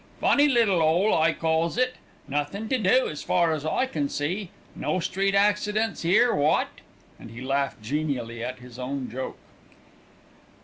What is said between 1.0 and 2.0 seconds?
I calls it.